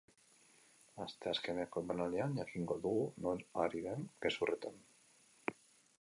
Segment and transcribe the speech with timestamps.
[1.05, 4.85] Asteazkeneko emanaldian jakingo dugu nor ari den gezurretan.